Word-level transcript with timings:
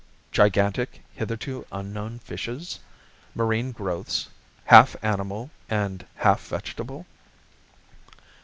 Gigantic, 0.31 1.03
hitherto 1.13 1.63
unknown 1.71 2.17
fishes? 2.17 2.79
Marine 3.35 3.71
growths, 3.71 4.29
half 4.65 4.95
animal 5.03 5.51
and 5.69 6.07
half 6.15 6.47
vegetable? 6.47 7.05